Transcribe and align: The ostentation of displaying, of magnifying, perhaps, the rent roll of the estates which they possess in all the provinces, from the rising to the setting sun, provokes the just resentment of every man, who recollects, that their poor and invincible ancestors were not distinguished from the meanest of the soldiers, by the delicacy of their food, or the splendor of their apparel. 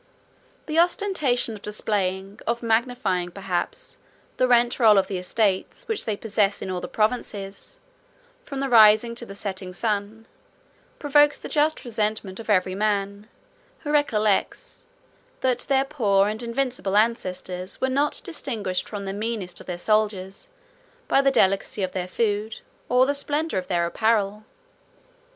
The 0.65 0.79
ostentation 0.79 1.53
of 1.53 1.61
displaying, 1.61 2.39
of 2.47 2.63
magnifying, 2.63 3.29
perhaps, 3.29 3.99
the 4.37 4.47
rent 4.47 4.79
roll 4.79 4.97
of 4.97 5.05
the 5.05 5.19
estates 5.19 5.87
which 5.87 6.05
they 6.05 6.17
possess 6.17 6.59
in 6.59 6.71
all 6.71 6.81
the 6.81 6.87
provinces, 6.87 7.79
from 8.43 8.61
the 8.61 8.67
rising 8.67 9.13
to 9.13 9.27
the 9.27 9.35
setting 9.35 9.73
sun, 9.73 10.25
provokes 10.97 11.37
the 11.37 11.47
just 11.49 11.85
resentment 11.85 12.39
of 12.39 12.49
every 12.49 12.73
man, 12.73 13.27
who 13.81 13.91
recollects, 13.91 14.87
that 15.41 15.59
their 15.69 15.85
poor 15.85 16.29
and 16.29 16.41
invincible 16.41 16.97
ancestors 16.97 17.79
were 17.79 17.87
not 17.87 18.21
distinguished 18.23 18.89
from 18.89 19.05
the 19.05 19.13
meanest 19.13 19.59
of 19.61 19.67
the 19.67 19.77
soldiers, 19.77 20.49
by 21.07 21.21
the 21.21 21.29
delicacy 21.29 21.83
of 21.83 21.91
their 21.91 22.07
food, 22.07 22.61
or 22.89 23.05
the 23.05 23.13
splendor 23.13 23.59
of 23.59 23.67
their 23.67 23.85
apparel. 23.85 24.45